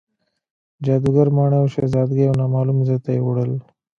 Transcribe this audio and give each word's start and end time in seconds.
جادوګر 0.85 1.27
ماڼۍ 1.35 1.55
او 1.61 1.65
شهزادګۍ 1.73 2.23
یو 2.27 2.33
نامعلوم 2.39 2.79
ځای 2.87 2.99
ته 3.05 3.09
یووړل. 3.13 3.51